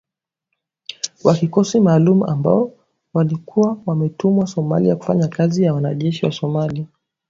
wa 1.23 1.35
kikosi 1.35 1.79
maalum 1.79 2.23
ambao 2.23 2.71
walikuwa 3.13 3.77
wametumwa 3.85 4.47
Somalia 4.47 4.95
kufanya 4.95 5.27
kazi 5.27 5.65
na 5.65 5.73
wanajeshi 5.73 6.25
wa 6.25 6.31
Somalia 6.31 6.85